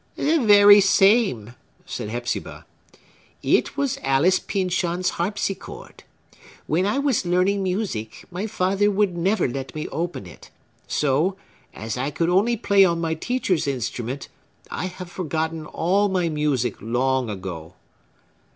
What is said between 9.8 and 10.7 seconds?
open it.